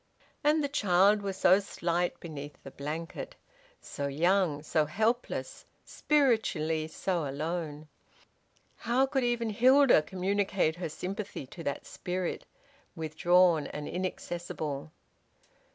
And 0.43 0.63
the 0.63 0.67
child 0.67 1.21
was 1.21 1.37
so 1.37 1.59
slight 1.59 2.19
beneath 2.19 2.57
the 2.63 2.71
blanket, 2.71 3.35
so 3.79 4.07
young, 4.07 4.63
so 4.63 4.87
helpless, 4.87 5.63
spiritually 5.85 6.87
so 6.87 7.27
alone. 7.29 7.87
How 8.77 9.05
could 9.05 9.23
even 9.23 9.51
Hilda 9.51 10.01
communicate 10.01 10.75
her 10.77 10.89
sympathy 10.89 11.45
to 11.45 11.61
that 11.65 11.85
spirit, 11.85 12.47
withdrawn 12.95 13.67
and 13.67 13.87
inaccessible? 13.87 14.91